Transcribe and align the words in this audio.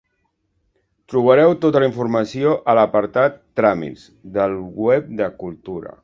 Trobareu 1.11 1.51
tota 1.65 1.81
la 1.83 1.89
informació 1.91 2.53
a 2.73 2.75
l'apartat 2.79 3.37
"Tràmits" 3.61 4.05
del 4.39 4.55
web 4.85 5.13
de 5.21 5.29
Cultura. 5.45 5.95